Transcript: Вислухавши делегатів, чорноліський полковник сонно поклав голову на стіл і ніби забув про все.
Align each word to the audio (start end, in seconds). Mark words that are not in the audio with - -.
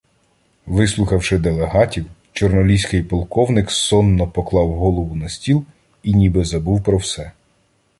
Вислухавши 0.67 1.37
делегатів, 1.39 2.05
чорноліський 2.31 3.03
полковник 3.03 3.71
сонно 3.71 4.27
поклав 4.27 4.73
голову 4.73 5.15
на 5.15 5.29
стіл 5.29 5.65
і 6.03 6.13
ніби 6.13 6.45
забув 6.45 6.83
про 6.83 6.97
все. 6.97 7.31